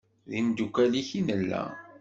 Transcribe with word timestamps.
D 0.29 0.31
imdukal-ik 0.39 1.09
i 1.19 1.21
nella. 1.27 1.63